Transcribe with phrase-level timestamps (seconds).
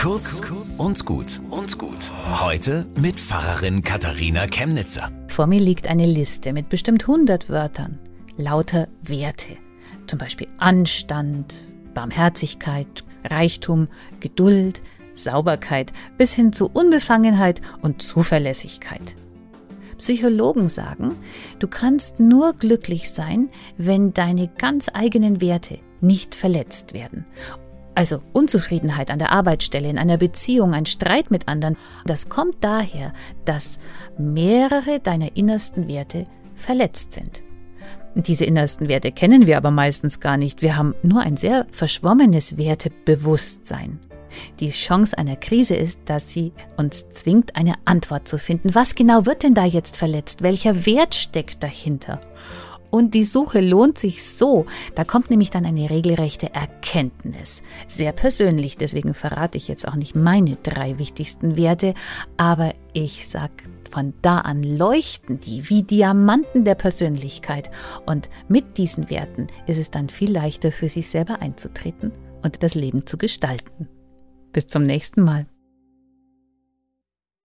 [0.00, 0.40] Kurz
[0.78, 2.10] und gut und gut.
[2.40, 5.12] Heute mit Pfarrerin Katharina Chemnitzer.
[5.28, 7.98] Vor mir liegt eine Liste mit bestimmt 100 Wörtern.
[8.38, 9.58] Lauter Werte.
[10.06, 13.88] Zum Beispiel Anstand, Barmherzigkeit, Reichtum,
[14.20, 14.80] Geduld,
[15.16, 19.16] Sauberkeit bis hin zu Unbefangenheit und Zuverlässigkeit.
[19.98, 21.14] Psychologen sagen,
[21.58, 27.26] du kannst nur glücklich sein, wenn deine ganz eigenen Werte nicht verletzt werden.
[27.94, 31.76] Also Unzufriedenheit an der Arbeitsstelle, in einer Beziehung, ein Streit mit anderen,
[32.06, 33.12] das kommt daher,
[33.44, 33.78] dass
[34.16, 37.42] mehrere deiner innersten Werte verletzt sind.
[38.14, 40.62] Diese innersten Werte kennen wir aber meistens gar nicht.
[40.62, 44.00] Wir haben nur ein sehr verschwommenes Wertebewusstsein.
[44.60, 48.74] Die Chance einer Krise ist, dass sie uns zwingt, eine Antwort zu finden.
[48.74, 50.42] Was genau wird denn da jetzt verletzt?
[50.42, 52.20] Welcher Wert steckt dahinter?
[52.90, 54.66] Und die Suche lohnt sich so.
[54.94, 57.62] Da kommt nämlich dann eine regelrechte Erkenntnis.
[57.88, 61.94] Sehr persönlich, deswegen verrate ich jetzt auch nicht meine drei wichtigsten Werte,
[62.36, 63.50] aber ich sag,
[63.90, 67.70] von da an leuchten die wie Diamanten der Persönlichkeit.
[68.06, 72.74] Und mit diesen Werten ist es dann viel leichter für sich selber einzutreten und das
[72.74, 73.88] Leben zu gestalten.
[74.52, 75.46] Bis zum nächsten Mal.